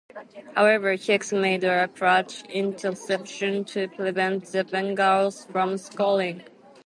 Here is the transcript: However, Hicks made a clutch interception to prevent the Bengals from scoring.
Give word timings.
However, 0.55 0.95
Hicks 0.95 1.31
made 1.31 1.63
a 1.63 1.87
clutch 1.87 2.41
interception 2.49 3.65
to 3.65 3.87
prevent 3.87 4.45
the 4.45 4.63
Bengals 4.63 5.45
from 5.51 5.77
scoring. 5.77 6.41